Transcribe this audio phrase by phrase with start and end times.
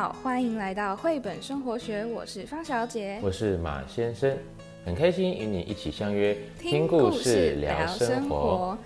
[0.00, 4.34] 好，欢迎来到绘本生活学，我是方小姐，我是马先生，
[4.82, 8.78] 很开心与你一起相约听故事聊生活。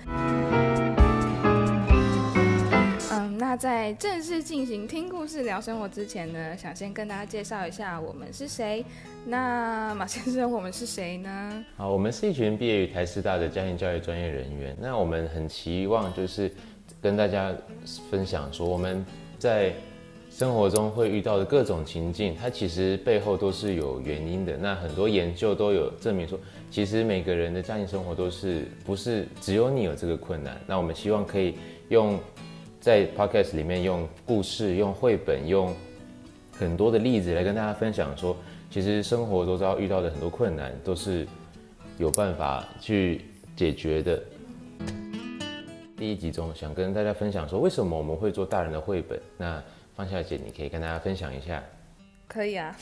[3.12, 8.84] 嗯，那在正式进行听故事聊生活之前呢，想先跟大家介绍一下我们是谁。
[9.24, 11.64] 那马先生，我们是谁呢？
[11.76, 14.76] 好，我们是一群毕业于台师大的家庭教育专业人员。
[14.80, 16.50] 那我们很期望就是
[17.00, 17.54] 跟大家
[18.10, 19.06] 分享说，我们
[19.38, 19.72] 在
[20.34, 24.56] 生活中会遇到的各种情境，它其实背后都是有原因的。
[24.56, 26.36] 那很多研究都有证明说，
[26.72, 30.60] 其实每个人的家庭生活都是不是只有你有这个困难。
[30.66, 31.54] 那我们希望可以
[31.88, 32.18] 用
[32.80, 35.72] 在 podcast 里面用故事、用绘本、用
[36.58, 38.36] 很多的例子来跟大家分享说，
[38.72, 41.24] 其实生活都知道遇到的很多困难都是
[41.96, 43.20] 有办法去
[43.54, 44.20] 解决的。
[45.96, 49.16] 第一集中想跟大家分享说，为什么我们会做大人的绘本？
[49.38, 49.62] 那
[49.96, 51.62] 方小姐，你可以跟大家分享一下。
[52.26, 52.76] 可以啊，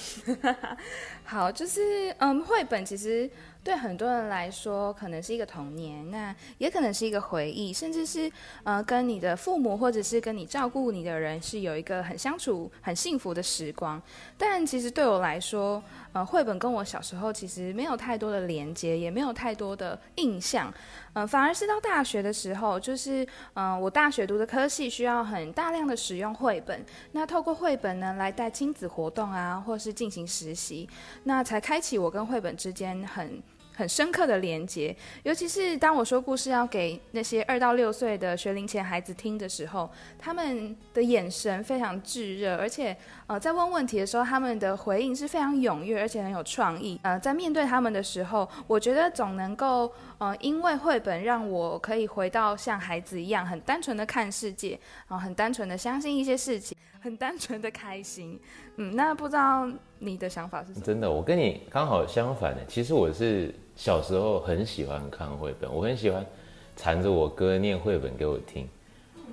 [1.25, 3.29] 好，就是嗯，绘本其实
[3.65, 8.31] 对很多人来说，可能是一个童年，那也可能是一个回忆，甚至是
[8.65, 14.03] 呃，跟你的父母或者是跟你照顾你的人是有一个很相处很幸福的时光。
[14.37, 15.81] 但其实对我来说，
[16.13, 20.69] 呃，绘本跟我小时候其实没有太多的连接，也没有太多的印象。
[21.15, 23.25] 嗯、呃，反而是到大学的时候，就是
[23.55, 30.89] 嗯、我大学读的科系需要很大量的使用绘本，那透过绘本呢来带亲子活动啊，或是进行实习，
[31.23, 33.41] 那才开启我跟绘本之间很。
[33.75, 42.95] 很深刻的连接，尤其是当我说故事要给那些二到六岁的学龄前孩子听的时候，他们的眼神非常炙热，而且
[43.27, 47.01] 呃，在问问题的时候，他们的回应是非常踊跃，而且很有创意。
[47.03, 58.39] 呃，在面对他们的时候，我觉得总能够呃，因为绘本让我可以回到像孩子一样，很单纯的看世界，然后很单纯的相信一些事情，很单纯的开心。
[58.77, 59.67] 嗯，那不知道
[59.99, 60.85] 你的想法是什么？
[60.85, 63.55] 真的，我跟你刚好相反的，其实我是。
[63.83, 66.25] 小时候很喜欢看绘本，我很喜欢
[66.77, 68.65] 缠着我哥念绘本给我听。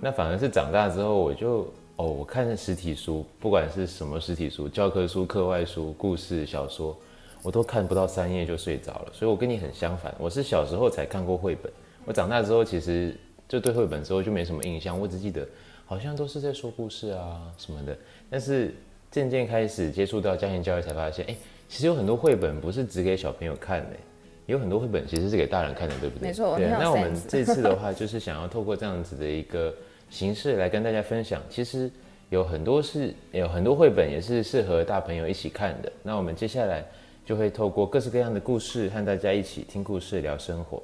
[0.01, 6.97] 那反而是长大之后，我就哦，我看实体书，不管是什么实体书，教科书、课外书、故事、小说，
[7.43, 9.11] 我都看不到三页就睡着了。
[9.13, 11.71] 所以我跟你很相反，我是小时候才看过绘本，
[12.05, 13.15] 我长大之后其实
[13.47, 15.47] 就对绘本之后就没什么印象，我只记得
[15.85, 17.95] 好像都是在说故事啊什么的。
[18.31, 18.73] 但是
[19.11, 21.35] 渐渐开始接触到家庭教育，才发现，哎，
[21.67, 23.89] 其实有很多绘本不是只给小朋友看的。
[24.49, 26.29] 有很多绘本其实是给大人看的，对不对？
[26.29, 26.57] 没错。
[26.57, 29.71] 对，那我们这次的话， 就是想要透过这样子的一个
[30.09, 31.39] 形式来跟大家分享。
[31.51, 31.87] 其实
[32.31, 35.91] 有很多是有很多绘本也是适合大朋友一起看的。
[36.01, 36.83] 那我们接下来
[37.23, 40.81] 就会透过各式各样的故事，和大家一起听故事聊生活。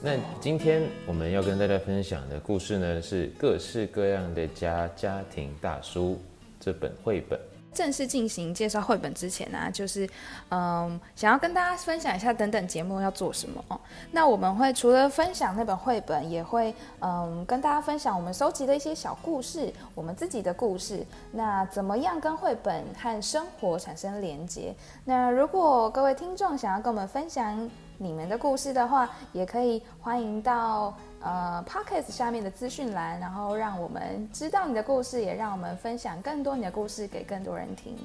[0.00, 6.20] 那今天我们要跟大家分享的故事呢，是各式各样的家家庭大书
[6.60, 7.36] 这本绘本。
[7.74, 10.08] 正式进行介绍绘本之前呢、就是，
[10.50, 13.78] 嗯，想要跟大家分享一下等等节目要做什么哦。
[14.12, 21.04] 那我们会除了分享那本绘本，也会嗯跟大家分享我们收集的一些小故事，我们自己的故事。
[21.32, 24.74] 那怎么样跟绘本和生活产生连接？
[25.04, 27.68] 那如果各位听众想要跟我们分享
[27.98, 30.94] 你们的故事的话，也可以欢迎到。
[31.24, 37.96] 呃，Podcast 下面的资讯栏，然后让我们知道你的故事，也让我们分享更多你的故事给更多人听。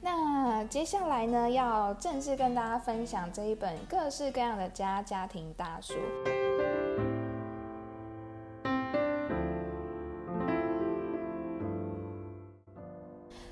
[0.00, 5.92] 那接下来呢，要正式跟大家分享这一本各式各样的家家庭大书。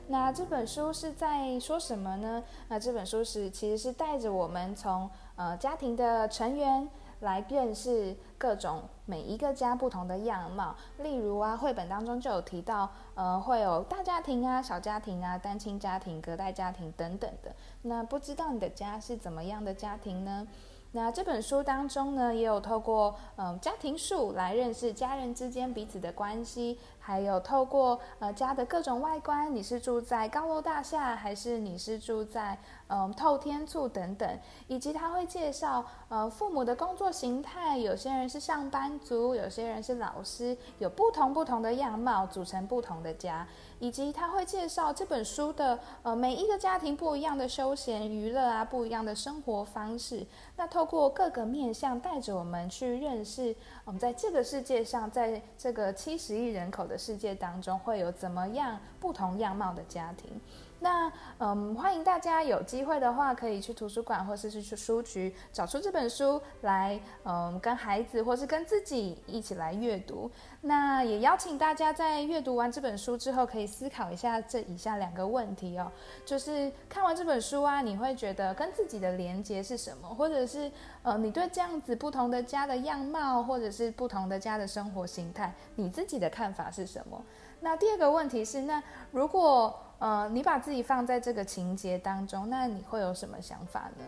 [0.09, 2.43] 那这本书是在说什么呢？
[2.67, 6.89] 那这本书是其实是带着我们从呃家庭的成员。
[7.23, 17.55] 来认识各种每一个家不同的样貌，例如啊，绘本当中就有提到，呃，会有大家庭啊、小家庭啊、单亲家庭、隔代家庭等等的。
[17.83, 20.47] 那不知道你的家是怎么样的家庭呢？
[20.95, 32.59] 那这本书当中呢，也有透过嗯、家庭树来认识家人之间彼此的关系，还有透过呃家的各种外观，你是住在高楼大厦，还是你是住在
[32.89, 43.49] 嗯、透天厝等等，以及他会介绍呃父母的工作形态，有些人是上班族，有些人是老师，有不同不同的样貌组成不同的家。
[43.83, 50.25] 以及他会介绍这本书的呃每一个家庭不一样的休闲娱乐啊，不一样的生活方式。
[50.57, 53.53] 那透过各个面向，带着我们去认识
[53.85, 60.41] 我们在这个世界上，在这个七十亿人口的世界当中，会有怎么样不同样貌的家庭。
[60.83, 70.29] 那嗯，欢迎大家有机会的话，可以去图书馆或是去书局找出这本书来，嗯，跟孩子或是跟自己一起来阅读。
[70.63, 75.91] 那也邀请大家在阅读完这本书之后，可以思考一下这以下两个问题哦，
[76.27, 80.09] 就是看完这本书啊，你会觉得跟自己的连接是什么？
[80.09, 80.69] 或者是
[81.05, 87.25] 呃，你对这样子不同的家的样貌，或者是不同的家的生活形态，你自己的看法是什么？
[87.65, 88.83] 那第二个问题是，那
[89.13, 94.05] 如果呃你把自己放在这个情节当中，那你会有什么想法呢？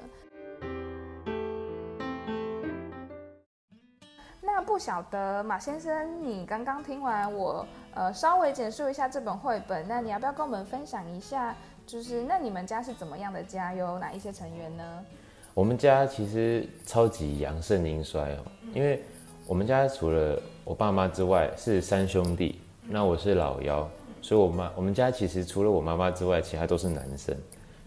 [4.43, 7.65] 那不晓得马先生，你刚刚听完我
[7.95, 11.55] 呃稍微简述一下这本绘本，那你要不要跟我们分享一下？
[11.87, 13.73] 就是那你们家是怎么样的家？
[13.73, 15.05] 有哪一些成员呢？
[15.55, 19.05] 我们家其实超级阳盛阴衰哦，因为
[19.47, 22.61] 我们家除了我爸妈之外是三兄弟。
[22.87, 23.89] 那我是老幺，
[24.21, 27.35] 所以我妈我们家其实除了我妈妈之外，其他都是男生，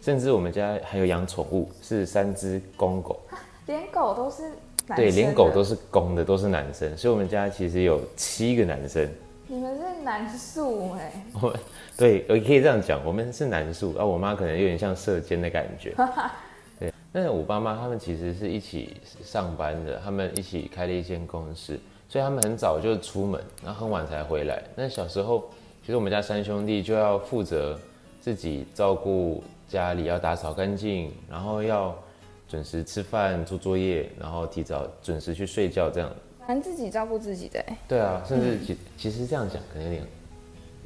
[0.01, 3.19] 甚至我们家还有养宠物，是三只公狗，
[3.67, 4.49] 连狗都是
[4.88, 4.95] 男生。
[4.97, 9.07] 对，连狗都是公的，都是男生，所以我们家其实有七个男生。
[9.45, 11.25] 你们是男宿哎？
[11.39, 11.59] 我们
[11.95, 14.03] 对，我可以这样讲，我们是男宿啊。
[14.03, 15.93] 我妈可能有点像射箭的感觉。
[16.79, 21.79] 对，但是我爸妈他们其实是一起上班的，他们一起开了一间公司。
[22.09, 24.63] 所以他们很早就出门，然后很晚才回来。
[24.75, 25.50] 那小时候，
[25.81, 27.77] 其实我们家三兄弟就要负责
[28.21, 31.94] 自己照顾家里，要打扫干净，然后要
[32.48, 36.09] 准时吃饭、做作业，然后提早准时去睡觉，这样。
[36.48, 37.62] 蛮自己照顾自己的。
[37.89, 40.07] 对啊，甚至其其实这样讲可能有点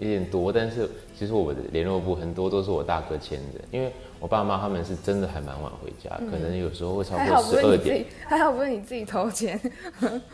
[0.01, 3.91] 有点多，但是其实我的联络部很多都是我大哥签的，因为。
[4.21, 8.05] 我爸妈他们是真的还蛮晚回家，嗯、可能有时候会超过十二点。
[8.27, 9.59] 还好不是你自己偷钱，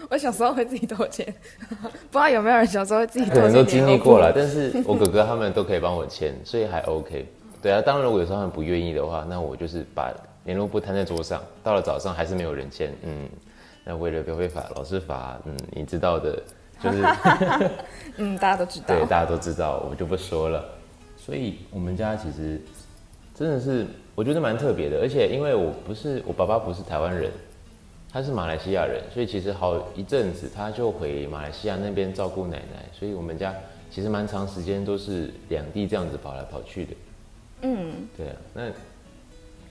[0.10, 1.26] 我小时候会自己偷钱，
[1.72, 3.30] 不知道有没有人小时候会自己。
[3.30, 7.26] 可能都经历过了， 但是我哥哥他们都可以帮我签，所以还 OK。
[7.62, 13.30] 对啊，当然如果有时候他们不愿意的话，那我就是把联络簿摊在桌上，到了早上还是没有人签，嗯，
[13.86, 16.44] 那为了不会被罚，老师罚，嗯，你知道的，
[16.84, 17.04] 就是，
[18.18, 20.64] 嗯，大家都知道，对，大家都知道，我就不说了。
[21.18, 22.62] 所以我们家其实。
[23.36, 23.86] 真的是，
[24.16, 27.32] 我觉得蛮特别的，而且因为我不是我爸爸不是台湾人，
[28.12, 33.54] 他是马来西亚人，所以其实好一阵子他就回马来西亚那边照顾奶奶，所以我们家
[33.92, 36.92] 其实蛮长时间都是两地这样子跑来跑去的。
[37.62, 38.62] 嗯，对啊，那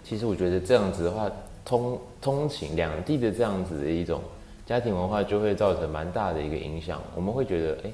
[0.04, 1.28] 其实我觉得这样子的话，
[1.64, 4.22] 通通勤两地的这样子的一种
[4.66, 7.00] 家庭文化就会造成蛮大的一个影响。
[7.14, 7.90] 我们会觉得，哎，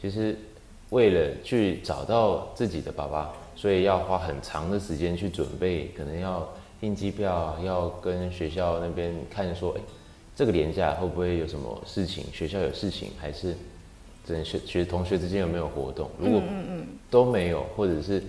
[0.00, 0.36] 其实
[0.90, 3.32] 为了去找到自己的爸爸。
[3.56, 6.44] 所以要花很长的时间去准备，可能要
[6.80, 9.80] 订机票，要跟学校那边看说，哎，
[10.34, 12.24] 这个年假会不会有什么事情？
[12.32, 13.54] 学校有事情，还是
[14.26, 16.10] 整学学同学之间有没有活动？
[16.18, 16.42] 如果
[17.08, 18.20] 都没有，或者是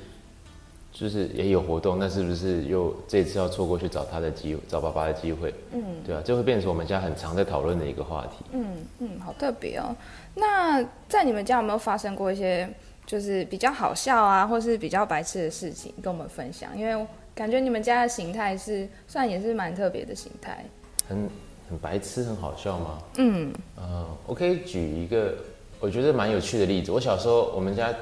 [0.95, 5.53] 就是也有活动，那是不是又这次要错过去找他的机会，找爸爸的机会？
[5.73, 8.45] 嗯，对啊，这会变成我们家很常在讨论的一个话题。
[8.53, 9.93] 嗯嗯，好特别哦。
[10.33, 12.67] 那在你们家有没有发生过一些？
[13.05, 20.65] 就是比较好笑啊，或是比较白痴的事情跟我们分享，因为感觉你们家的形态是算也是蛮特别的形态。
[21.07, 21.29] 很
[21.69, 22.97] 很白痴，很好笑吗？
[23.17, 25.35] 嗯，呃，我可以举一个
[25.79, 26.91] 我觉得蛮有趣的例子。
[26.91, 27.93] 我小时候，我们家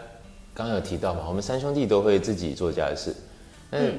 [0.53, 3.15] 刚刚有提到嘛，我们三兄弟都会自己做家事。
[3.71, 3.91] 嗯，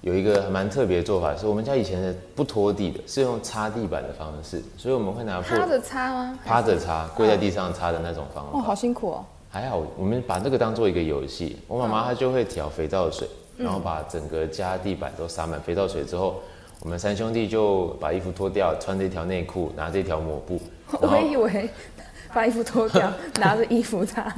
[0.00, 6.38] 有一个蛮特别的做法，是我们家以前的不拖地的，是用擦地板的方式，所以我们会拿趴着擦吗？
[6.44, 8.58] 趴着擦，跪在地上擦的那种方法。
[8.58, 9.24] 哦，好辛苦哦。
[9.48, 11.58] 还好，我们把这个当做一个游戏。
[11.68, 16.40] 我妈妈她就会调肥皂水，嗯、然后把整个家地板都洒满肥皂水之后，
[16.80, 20.60] 我们三兄弟就把衣服脱掉，穿着一条内裤，拿着一条抹布。
[21.00, 21.70] 我以为
[22.34, 24.34] 把衣服脱掉， 拿着衣服擦。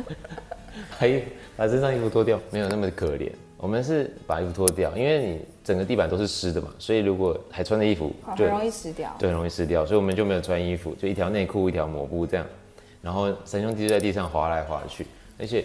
[0.91, 1.23] 还
[1.57, 3.31] 把身上衣服脱掉，没有那么可怜。
[3.57, 9.15] 我们是把衣服脱掉，因为你整个地板都是湿的嘛，所以如果还穿着衣服，就很容易湿掉。
[9.19, 12.45] 对，很容易湿掉，所以我们就没有穿衣服，就一条内裤，一条抹布这样。
[13.01, 15.07] 然后三兄弟就在地上滑来滑去，
[15.39, 15.65] 而且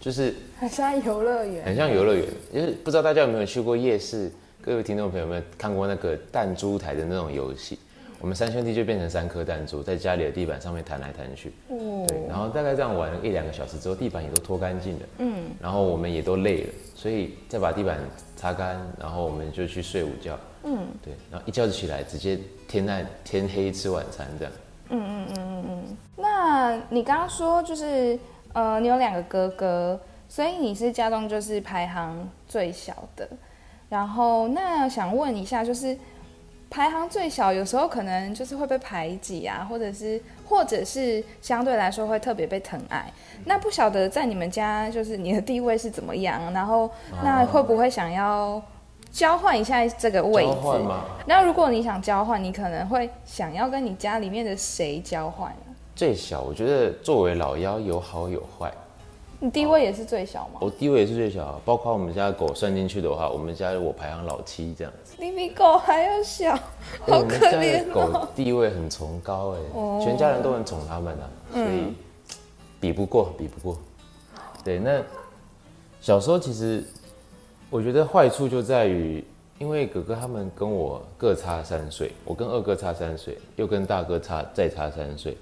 [0.00, 2.24] 就是很像游乐园，很像游乐园。
[2.52, 4.30] 就是不知道大家有没有去过夜市，
[4.62, 7.78] 各位听众朋友们有没有看过那个弹珠台的那种游戏？
[8.20, 11.52] 我们三兄弟就变成三颗弹珠，在家里的地板上面弹来弹去。
[11.68, 12.04] 哦。
[12.08, 15.06] 对，然后大概这样玩了一两个小时之后，地板也都拖干净了。
[15.18, 15.44] 嗯。
[15.60, 17.98] 然后我们也都累了，所以再把地板
[18.36, 20.38] 擦干，然后我们就去睡午觉。
[20.64, 20.86] 嗯。
[21.02, 24.52] 对，然后一觉起来，直接天暗天黑吃晚餐这样。
[24.88, 28.18] 嗯嗯嗯嗯嗯，那你刚刚说就是
[28.52, 33.28] 呃，你有两个哥哥，所以你是家中就是排行最小的。
[33.88, 35.96] 然后那想问一下，就是
[36.68, 43.10] 排行最小，有时候可能就是会被排挤啊，或者是或者是相对来说会特别被疼爱。
[43.44, 46.52] 那不晓得在你们家就是你的地位是怎么样？
[46.52, 46.90] 然后
[47.22, 48.60] 那会不会想要
[49.10, 50.52] 交换一下这个位置？
[51.26, 55.54] 那如果你想交换，你可能会想要跟你家里面的谁交换？
[55.94, 58.70] 最小，我觉得作为老幺有好有坏。
[59.38, 60.60] 你地位也是最小吗？
[60.60, 65.14] 我地位也是最小，包括我们家狗算进去的话，我们家我排行老七这样子。
[65.18, 66.56] 你比狗还要小，
[67.00, 68.10] 好可怜哦。
[68.12, 69.58] 狗地位很崇高哎，
[70.02, 71.94] 全家人都很宠他们啊，所以
[72.80, 73.78] 比不过，比不过。
[74.64, 75.02] 对，那
[76.00, 76.82] 小时候其实
[77.68, 79.22] 我觉得坏处就在于，
[79.58, 85.36] 因为哥哥他们跟我各差三岁，我跟二哥差三岁，又跟大哥差再差三岁，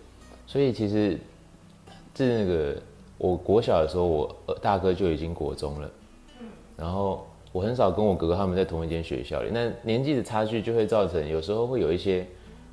[0.48, 1.16] 所以其实
[2.16, 2.82] 是那个。
[3.18, 5.90] 我国小的时候，我大哥就已经国中了，
[6.76, 12.26] 然后我很少跟我哥哥他们在同一间学校里，那年纪的差距就会造成有时候会有一些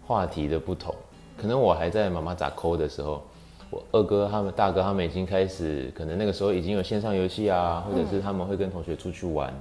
[0.06, 0.94] 话题的不同。
[1.38, 3.24] 可能我还在妈妈咋抠的时候，
[3.70, 9.54] 我二哥他们、大哥他们已经开始，可能那个时候已经有线上游戏啊，或者是他们会跟同学出去玩。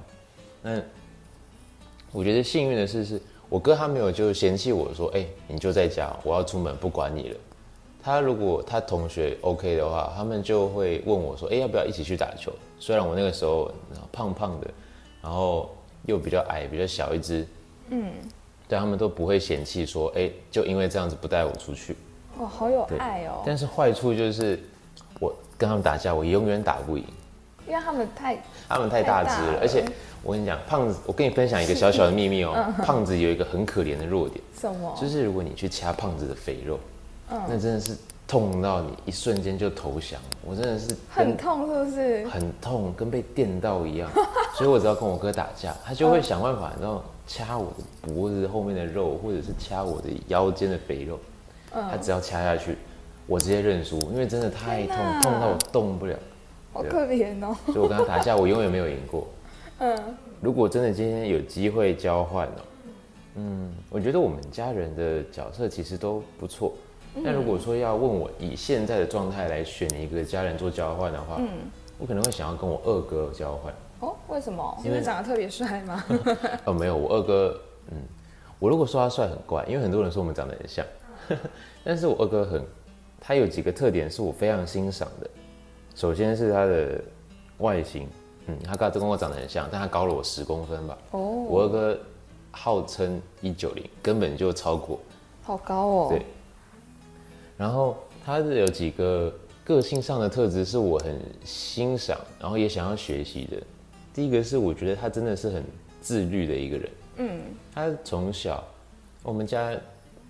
[0.61, 0.81] 那
[2.11, 7.37] 我觉得幸运的是，是我哥他没有就嫌弃我说，哎，你就在家，我要出门不管你了。
[8.03, 13.71] 他如果他同学 OK 的话，他们就会问我说：“哎，要不要一起去打球？”虽然我那个时候
[14.11, 14.67] 胖胖的，
[15.21, 15.69] 然后
[16.07, 17.45] 又比较矮，比较小一只，
[17.89, 18.11] 嗯，
[18.67, 21.95] 但他们都不会嫌弃说：“哎，就因为这样子不带我出去。”
[22.39, 23.43] 哇，好有爱哦！
[23.45, 24.59] 但是坏处就是
[25.19, 27.05] 我跟他们打架，我永远打不赢，
[27.67, 29.85] 因为他们太他们太大只了，了，而且
[30.23, 34.97] 我跟你讲，胖子，我跟你分享一个小小的秘密哦， 嗯、胖子有一个很可怜的弱点，什么？
[34.99, 36.79] 就是如果你去掐胖子的肥肉。
[37.47, 37.95] 那真的是
[38.27, 42.27] 痛到你一瞬间就投降，我真的是很痛，是不是？
[42.27, 44.09] 很痛，跟被电到一样。
[44.55, 51.17] 所以我只要跟我哥打架，他就会想办法，然后掐我的脖子后面的肉，或者是掐我的腰间的肥肉。
[51.71, 52.77] 他只要掐下去，
[53.27, 56.17] 我直接认输，因为真的太痛，痛到我动不了。
[56.73, 57.55] 好可怜哦。
[57.67, 59.27] 所以我跟他打架，我永远没有赢过。
[59.79, 59.97] 嗯。
[60.41, 62.61] 如果真的今天有机会交换呢？
[63.35, 66.73] 嗯，我觉得我们家人的角色其实都不错。
[67.13, 71.47] 那如果说要问我以现在的状态来选一个家人做交换的话，嗯，
[71.97, 73.73] 我可能会想要跟我二哥交换。
[73.99, 74.77] 哦，为什么？
[74.83, 76.03] 因为长得特别帅吗？
[76.65, 77.59] 哦，没有，我二哥，
[77.91, 77.97] 嗯，
[78.59, 80.85] 我如果说他帅很怪，因为很多人说我们长得很像，
[81.83, 82.65] 但是我二哥很，
[83.19, 85.29] 他有几个特点是我非常欣赏的。
[85.93, 87.01] 首先是他的
[87.57, 88.07] 外形，
[88.47, 90.97] 嗯，他刚才跟我长得很像，但他高了我十公分吧。
[91.11, 91.99] 哦，我二哥
[92.51, 94.97] 号称一九零，根本就超过。
[95.43, 96.07] 好高哦。
[96.09, 96.25] 对。
[97.61, 99.31] 然后他是有几个
[99.63, 103.57] 个性上的特质是我很欣赏，然后也想要学习的。
[104.15, 105.63] 第一个是我觉得他真的是很
[106.01, 106.89] 自律的一个人。
[107.17, 107.39] 嗯，
[107.71, 108.63] 他从小
[109.21, 109.77] 我们家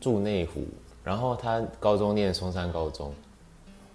[0.01, 0.65] 住内湖，
[1.05, 3.13] 然后他高中念松山高中，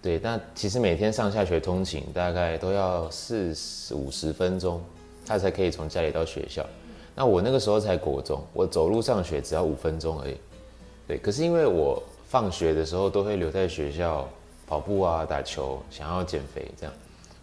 [0.01, 4.81] 对，但其实每天上下学通勤大概都要四十五十分钟，
[5.27, 6.65] 他才可以从家里到学校。
[7.15, 10.37] 那我那个时候才国中，我走路上学只要五分钟而已。
[11.07, 12.03] 对，可是因为我。
[12.27, 14.29] 放学的时候都会留在学校
[14.67, 16.93] 跑步啊、打球，想要减肥这样，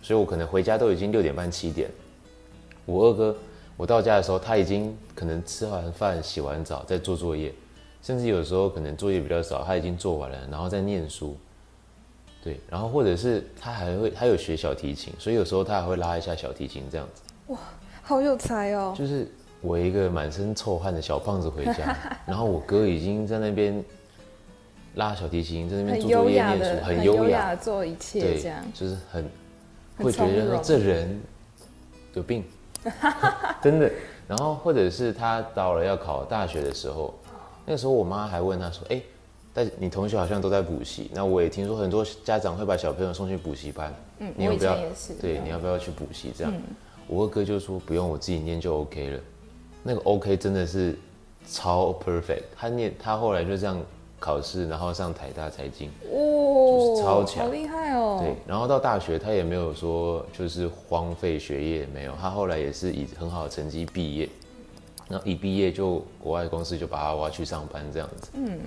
[0.02, 1.90] 所以我可能回家都已经六点半、七点。
[2.86, 3.36] 我二哥，
[3.78, 7.54] 我到家的时候他已经可能吃完饭、洗完澡在做作业，
[8.02, 11.38] 甚至有时候可能作业比较少，他已经做完了，然后在念书。
[12.44, 17.22] 对，然后或者是他还会他有学小提琴，所以有时候他还会拉一下小提琴这样子。
[17.48, 17.58] 哇，
[18.02, 18.94] 好有才哦！
[18.98, 21.98] 就是我一个满身臭汗的小胖子回家，
[22.28, 23.82] 然后我哥已经在那边。
[24.96, 29.28] 拉小提琴在那边做作业念书，很优雅的做一切，这样就是很
[29.98, 31.20] 会觉得说这人
[32.14, 32.44] 有病，
[33.62, 33.92] 真的。
[34.28, 37.14] 然后或者是他到了要考大学的时候，
[37.66, 39.02] 那个时候我妈还问他说：“哎，
[39.54, 44.78] 但你同学好像都在补习，那我也听说很多家长会把小朋友送去补习班，嗯，你要不要？
[45.20, 46.32] 对，你要不要去补习？
[46.38, 46.54] 这样，
[47.08, 49.20] 我二哥就说不用，我自己念就 OK 了。
[49.82, 50.98] 那个 OK 真的是
[51.50, 53.82] 超 perfect，他念他后来就这样。”
[54.24, 58.20] 考试，然后上台大财经，哦，就是超强，好厉害哦。
[58.22, 64.30] 对，然后到大学，他也没有说就是荒废学业，没有，他后来也是以很好的成绩毕业，
[65.10, 68.30] 然后一毕业就国外公司就把他挖去上班这样子。
[68.36, 68.58] 嗯，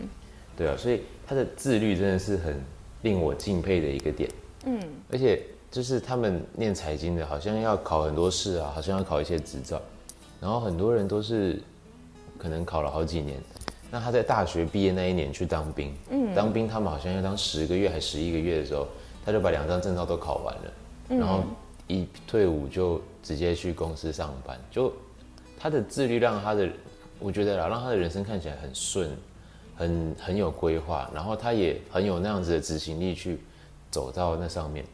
[0.54, 2.62] 对啊，所以他的自律真的是很
[3.00, 4.28] 令我敬佩的一个点。
[4.66, 4.78] 嗯，
[5.10, 9.80] 而且就是他们念财经的，好像要考很多试啊，好像要考一些执照，
[10.38, 11.58] 然后很多人都是
[12.36, 13.40] 可能考了好几年。
[13.97, 18.87] 那他在大学毕业那一年去当兵，嗯，当兵他们好像要当十个月还十一个月的时候，
[19.25, 20.73] 他就把两张证照都考完了，
[21.09, 21.43] 嗯，然后
[21.87, 24.93] 一退伍就直接去公司上班，就
[25.59, 26.69] 他的自律让他的
[27.19, 29.09] 我觉得啦，让他的人生看起来很顺，
[29.75, 33.38] 很很有规划，然后他也很有那样子的执行力去
[33.91, 34.85] 走到那上面，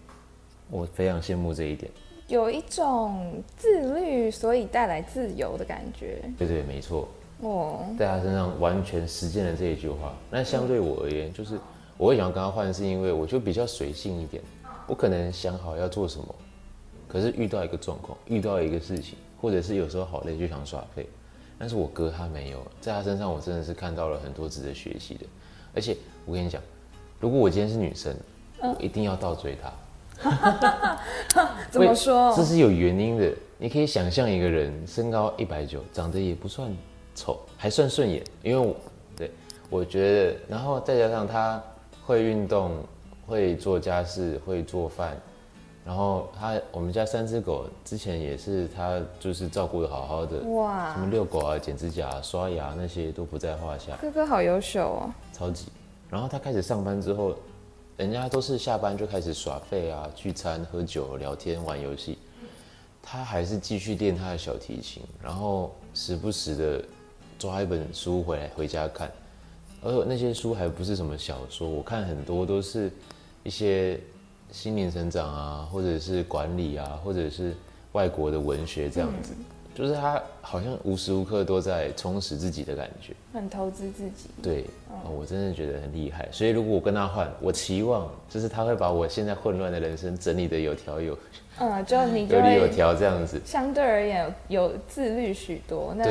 [0.70, 1.90] 我非常羡慕这一点。
[2.28, 6.22] 有一种自律，所以带来自由的感觉。
[6.38, 7.08] 对对，没错。
[7.42, 10.14] 哦，在他身上完全实践了这一句话。
[10.30, 11.58] 那相对我而言，就是
[11.96, 14.42] 我会想要跟他换，是因为我就比较随性一点，
[14.86, 16.34] 我可能想好要做什么，
[17.08, 21.08] 可是遇到一个状况，遇到一个事情，或者是有时候好累就想耍废。
[21.58, 25.26] 但是我哥他没有，在他身上我真的是看到了很多值得学习的。
[25.74, 25.96] 而且
[26.26, 26.60] 我跟你讲，
[27.20, 28.14] 如果我今天是女生，
[28.60, 29.72] 我一定要倒追他。
[31.70, 32.32] 怎么说？
[32.36, 33.32] 这是有原因的。
[33.58, 36.68] 你可以想象一个人身高一百九，长得也不算
[37.14, 38.22] 丑，还算顺眼。
[38.42, 38.76] 因为我
[39.16, 39.30] 对
[39.70, 41.62] 我觉得，然后再加上他
[42.06, 42.84] 会运动，
[43.26, 45.16] 会做家事，会做饭。
[45.84, 50.38] 然后他，我们家三只狗之前也是他，就是照顾的好好的。
[50.50, 50.92] 哇！
[50.94, 53.96] 什么遛狗啊、剪指甲、刷牙那些都不在话下。
[54.00, 55.10] 哥哥好优秀哦。
[55.32, 55.66] 超级。
[56.08, 57.34] 然后他开始上班之后，
[57.96, 62.16] 人家都是下班就开始耍废啊、聚餐、喝酒、聊天、玩游戏，
[63.02, 66.84] 他还是继续练他的小提琴，然后时不时的
[67.42, 69.10] 抓一本书回来回家看，
[69.82, 72.88] 而那些书还不是什么小说，我看很多都是
[73.42, 73.98] 一些。
[74.52, 77.56] 心灵成长啊，或者是管理啊，或者是
[77.92, 79.32] 外国的文学这样子，
[79.74, 84.28] 就是他好像无时无刻都在充实自己的感觉，很投资自己。
[84.42, 86.28] 对，哦、我真的觉得很厉害。
[86.30, 91.18] 所以如果我跟他换，我期望就是他会把我现在混乱的人生整理的有条有，
[91.58, 93.40] 嗯，就你就有理有条这样子。
[93.44, 96.04] 相对而言有自律许多，那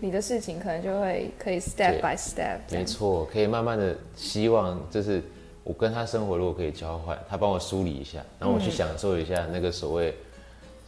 [0.00, 2.58] 你的事情可能就会可以 step by step。
[2.70, 5.22] 没错，可以慢慢的希望就是。
[5.64, 10.14] 我跟他生活如果可以交换，他帮我梳理一下，然后我去享受一下那个所谓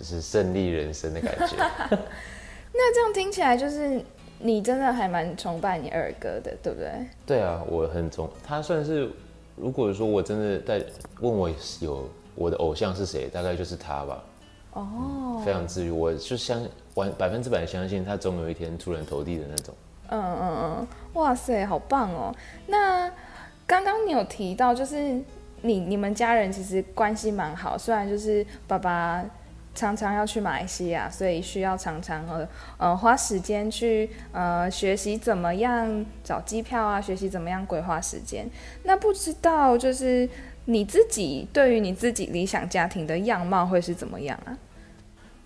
[0.00, 1.54] 就是胜利人生的感觉。
[2.74, 4.02] 那这样听起来就是
[4.38, 6.90] 你真的还蛮崇拜你二哥的，对不对？
[7.24, 9.08] 对啊，我很崇他，算是
[9.54, 10.84] 如果说我真的在
[11.20, 14.24] 问我有我的偶像是谁，大概就是他吧。
[14.72, 14.88] 哦、
[15.38, 16.60] 嗯，非常治愈，我就相
[16.94, 19.74] 完百分之百相信他总有一天出人头地的那种。
[20.08, 22.34] 嗯嗯嗯，哇塞，好棒哦！
[22.66, 23.08] 那。
[23.66, 24.98] 刚刚你有提到，就是
[25.62, 29.24] 你你们家人其实关系蛮好，虽然就是爸爸
[29.74, 38.48] 常常要去马来西亚，所以需要常常呃呃花时间去呃学习怎么样找机票啊，学习怎么样规划时间。
[38.82, 40.28] 那不知道就是
[40.64, 44.58] 你自己对于你自己理想家庭的样貌会是怎么样啊？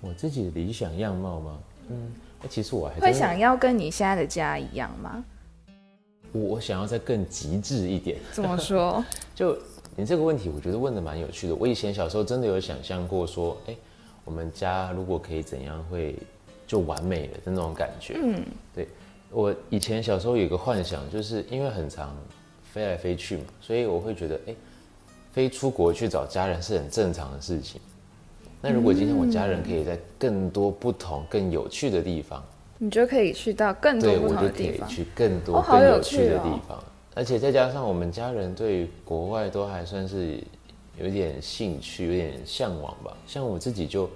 [0.00, 1.58] 我自己的理想样貌吗？
[1.88, 2.12] 嗯，
[2.48, 5.24] 其实我还会想要跟你现在的家一样吗？
[6.32, 8.18] 我想要再更极致一点。
[8.32, 9.04] 怎么说？
[9.36, 9.56] 就
[9.94, 11.54] 你这个问题，我觉得问的蛮有趣的。
[11.54, 13.76] 我以前小时候真的有想象过，说，哎，
[14.24, 16.16] 我们家如果可以怎样会
[16.66, 18.16] 就完美了的那种感觉。
[18.22, 18.42] 嗯，
[18.74, 18.88] 对。
[19.30, 22.16] 我以前小时候有个幻想，就是因为很常
[22.62, 24.54] 飞来飞去嘛，所以我会觉得，哎，
[25.32, 27.80] 飞出国去找家人是很正常的事情。
[28.60, 32.42] 那如果今天我家人可以在更多不同、更有趣的地方。
[32.78, 36.82] 你就可以去到更多不同的地方，对，我就可以去更多更有趣的地方，
[37.14, 40.42] 而且再加上我们家人对于国外都还算是
[40.98, 43.16] 有点兴趣、有点向往吧。
[43.26, 44.08] 像我自己就，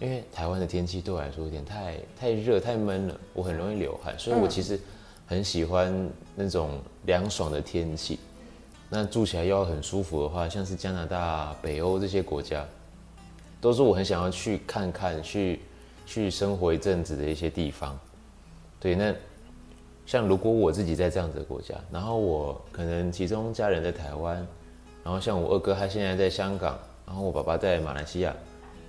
[0.00, 4.78] 因为台湾的天气对我来说有点太太热、太闷了，我很容易流汗，所以我其实
[5.26, 8.18] 很喜欢那种凉爽的天气。
[8.88, 12.66] 那住起来又要很舒服的话，像是加拿大、北欧这些国家，
[13.60, 15.60] 都是我很想要去看看、去。
[16.10, 18.00] 去生活一阵子的一些地方，
[18.80, 19.14] 对，那
[20.06, 24.46] 像如果我自己在这样子的国家，然后我可能其中家人在台湾，
[25.08, 28.36] 然后像我二哥他现在在香港，然后我爸爸在马来西亚，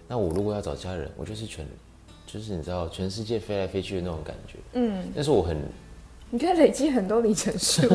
[0.06, 1.66] 那我如果要找家人，我就是全，
[2.28, 5.58] 就是你知道全世界飞来飞去的那种感觉，嗯，但是我很，
[6.30, 7.88] 你可以累积很多里程数，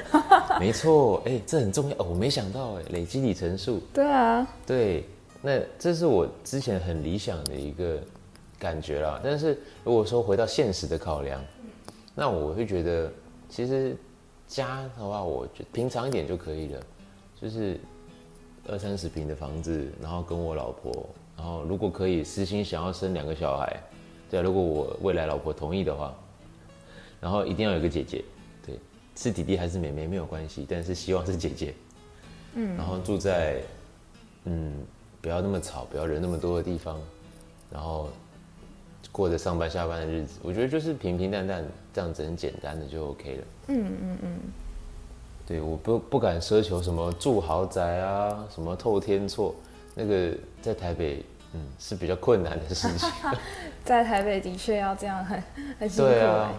[0.58, 5.04] 没错，哎、欸，这很重要哦，我没想到哎，累积里程数，对啊，对，
[5.42, 8.00] 那这是我之前很理想的一个。
[8.58, 11.38] 感觉啦，但是如果说回到现实的考量，
[12.14, 13.12] 那我会觉得，
[13.50, 13.94] 其实
[14.48, 16.80] 家的话，我觉得平常一点就可以了，
[17.40, 17.78] 就是
[18.66, 23.80] 二三十平的房子，然后跟我老婆，然后如果可以私心想要生两个小孩，
[24.30, 26.14] 对啊，如果我未来老婆同意的话，
[27.20, 28.24] 然后一定要有个姐姐，
[28.64, 28.78] 对，
[29.14, 31.74] 是弟弟还是妹妹没有关系，但是希望是姐姐，
[32.54, 33.60] 嗯，然后住在
[34.44, 34.72] 嗯
[35.20, 37.00] 不要那么吵，不要人那么多的地方，
[37.70, 38.08] 然后。
[39.12, 43.44] 过着上班下班的日子，我觉得就是平平淡淡这样子，很简单的就 OK 了。
[43.68, 44.40] 嗯嗯嗯。
[45.46, 49.54] 对，我不不敢奢求什么住豪宅啊，什么透天厝，
[49.94, 53.08] 那个在台北，嗯，是比较困难的事情。
[53.84, 55.42] 在台北的确要这样很
[55.78, 56.10] 很辛苦。
[56.10, 56.52] 对啊。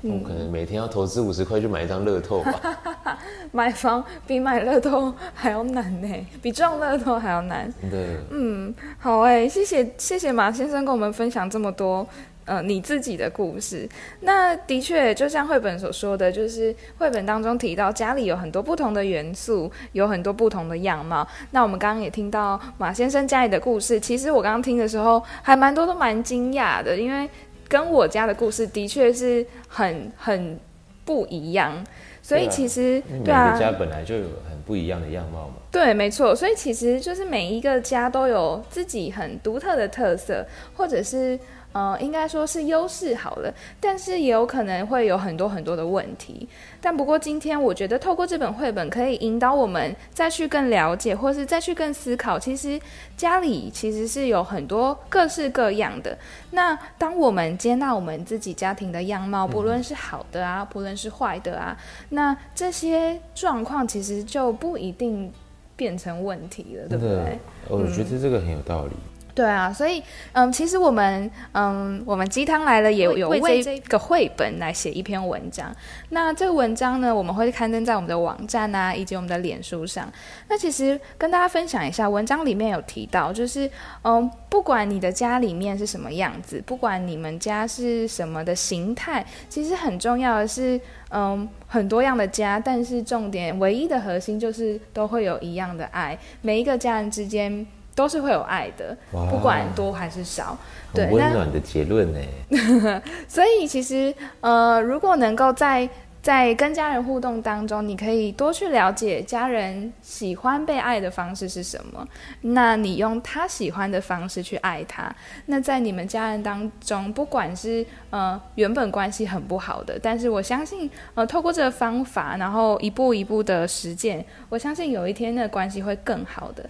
[0.00, 2.60] 我可能每天要投资五十块去买一张乐透吧。
[3.50, 7.68] 买房比买乐透还要难呢，比中乐透还要难。
[7.90, 12.06] 对，嗯，好哎，谢谢谢谢马先生跟我们分享这么多。
[12.48, 13.86] 呃，你自己的故事，
[14.20, 21.28] 那的确就像绘本所说的，就是绘本当中提到家里有很多不同的元素，有很多不同的样貌。
[21.50, 27.28] 那我们刚刚也听到马先生家里的故事，其实我刚刚听的时候还蛮多都蛮惊讶的，因为
[27.68, 30.58] 跟我家的故事的确是很很
[31.04, 31.84] 不一样。
[32.22, 35.54] 所以其实对啊，每个家本来就有很不一样的样貌嘛。
[35.70, 36.34] 对，没错。
[36.34, 41.38] 所以其实就是每一个家都有自己很独特的特色，或者是。
[41.72, 46.48] 呃，应该说是优势好了，但是也有可能会有很多很多的问题。
[46.80, 52.38] 但不过今天我觉得透过这本绘本，可以引导我们再去更了解，或是再去更思考。
[52.38, 52.80] 其实
[53.16, 56.16] 家里其实是有很多各式各样的。
[56.52, 61.76] 那当我们接纳我们自己家庭的样貌，不论是好的啊，不论是坏的啊，
[62.08, 65.30] 那这些状况其实就不一定
[65.76, 67.38] 变成问题了，对不对？
[67.68, 68.92] 我觉得这个很有道理。
[69.38, 75.72] 对啊，所以嗯，其实我们嗯，我们鸡汤来了也有为这个绘本来写一篇文章。
[76.08, 80.12] 那这个文章呢，我们会刊登在我们的网站啊，以及我们的脸书上。
[80.48, 83.70] 那其实跟大家分享一下，文章里面有提到，就是
[84.02, 97.64] 嗯，不管你的家里面是什么样子，不管你们家是什么的形态，其实很重要的是嗯，很多样的家，但是重点唯一的核心就是都会有一样的爱，每一个家人之间。
[97.98, 100.56] 都是会有爱的，不管多还是少。
[100.94, 103.02] 对，温暖的结论呢。
[103.26, 105.88] 所以其实，呃，如果能够在
[106.22, 112.06] 在跟家人互动当中，你可以多去了解家人喜欢被爱的方式是什么，
[112.42, 115.12] 那你用他喜欢的方式去爱他。
[115.46, 126.64] 那在你们家人当中，不管是呃原本关系很不好的，但是我相信，呃，透过这个方法，然后一步一步的实践，我相信有一天那个关系会更好的。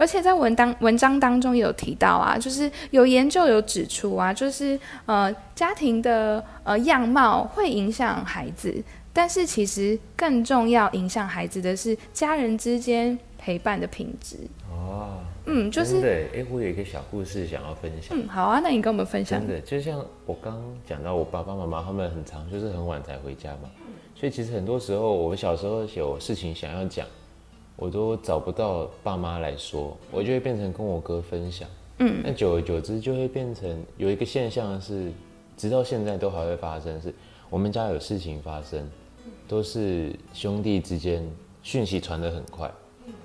[0.00, 8.82] 而且在文当文章当中有提到啊，就是有研究有指出啊，就是呃家庭的呃样貌会影响孩子，
[9.12, 14.38] 但是其实更重要影响孩子的是家人之间陪伴的品质。
[14.70, 18.18] 哦，嗯，就是对，哎，我有一个小故事想要分享。
[18.18, 19.38] 嗯，好啊，那你跟我们分享。
[19.38, 20.58] 真的，就像我刚
[20.88, 23.68] 讲到，我爸爸妈妈他们很长就是很晚才回家嘛，
[24.14, 27.06] 所以其实很多时候我们小时候有事情想要讲。
[27.80, 31.66] 我都找不到爸妈来说，我就会变成跟我哥分享。
[31.98, 35.10] 嗯，那久而久之就会变成有一个现象是，
[35.56, 37.12] 直到现在都还会发生，是
[37.48, 38.86] 我们家有事情发生，
[39.48, 41.26] 都是兄弟之间
[41.62, 42.70] 讯息传得很快，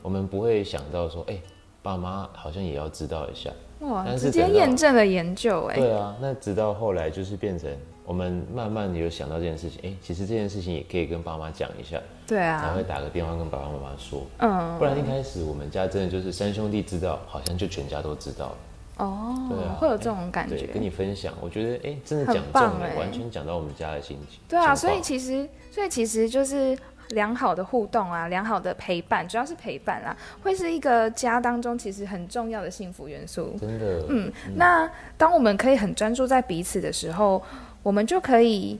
[0.01, 1.41] 我们不会想到说，哎、欸，
[1.83, 3.51] 爸妈好像也要知道一下。
[3.81, 5.75] 哇，直接验证了研究哎。
[5.75, 7.69] 对啊，那直到后来就是变成。
[8.05, 18.57] 我们慢慢有想到这件事情，哎、欸，其实这件事情也可以跟爸妈讲一下，对啊，才会打个电话跟爸爸妈妈说，嗯，不然一开始我们家真的就是三兄弟知道，好像就全家都知道了，
[18.97, 20.55] 哦，对啊，会有这种感觉。
[20.55, 24.39] 对，跟你分享，我觉得，哎、欸，真的讲中了，完全讲到我们家的心情。
[24.47, 26.77] 对啊，所以其实，所以其实就是
[27.09, 33.55] 良好的互动啊，良好的陪伴，主要是陪伴啦，会是一个家当中其实很重要的幸福元素。
[33.59, 34.87] 真的，嗯，嗯，那
[35.17, 37.41] 当我们可以很专注在彼此的时候。
[37.85, 38.79] 我们就可以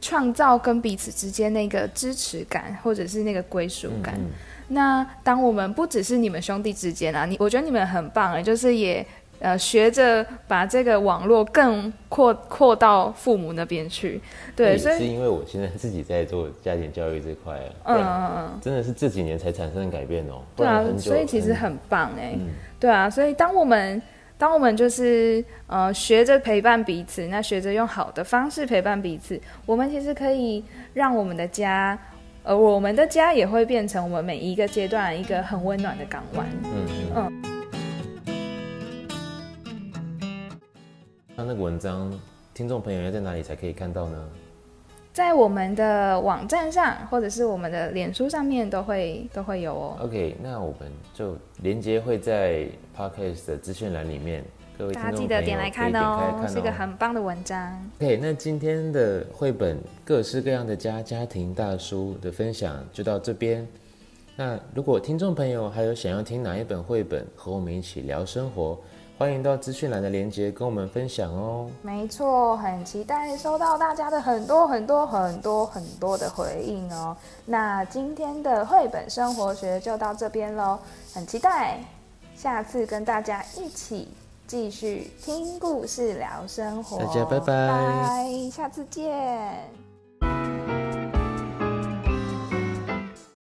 [0.00, 4.14] 创造跟彼此之间那个支持感，或者是那个归属感。
[4.14, 4.30] 嗯嗯。
[4.68, 9.04] 那当我们不只是你们兄弟之间啊，你我觉得你们很棒哎，就是也
[9.40, 14.20] 呃学着把这个网络更扩扩到父母那边去。
[14.54, 20.42] 对，所以是因为我现在自己在做家庭教育这块啊，嗯嗯嗯，真的是这几年才产生改变哦。
[20.54, 24.00] 对啊，所以其实很棒哎，嗯，对啊，所以当我们。
[24.42, 31.96] 当我们就是呃学着陪伴彼此，那学着用好的方式陪伴彼此，我们其实可以让我们的家，
[32.42, 36.44] 呃我们的家也会变成我们每一个阶段一个很温暖的港湾。
[36.64, 37.42] 嗯嗯。
[41.36, 42.12] 那那个文章，
[42.52, 44.28] 听众朋友要在哪里才可以看到呢？
[45.12, 49.96] 在我们的网站上，或者是我们的脸书上面都会都会有哦。
[50.00, 54.42] OK，那我们就连接会在 Podcast 的资讯栏里面，
[54.78, 54.94] 各位。
[54.94, 57.78] 大家记得点来看哦，是一个很棒的文章。
[58.00, 63.68] OK，那今天的绘本各式各样的家家庭大书的分享就到这边。
[64.34, 68.78] 那如果听众朋友还有想要听哪一本绘本，和我们一起聊生活，
[69.18, 71.70] 欢迎到资讯栏的链接跟我们分享哦。
[71.80, 77.16] 没错，很期待收到大家的很多很多很多很多的回应哦。
[77.46, 80.78] 那今天的绘本生活学就到这边喽，
[81.14, 81.78] 很期待
[82.34, 84.08] 下次跟大家一起
[84.48, 86.98] 继续听故事聊生活。
[86.98, 89.81] 大家拜拜，拜，下次见。